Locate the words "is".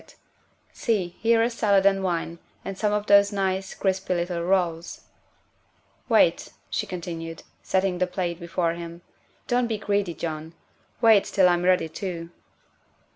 1.43-1.53